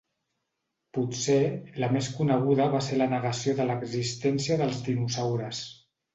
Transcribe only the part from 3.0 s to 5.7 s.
la negació de l'existència dels dinosaures.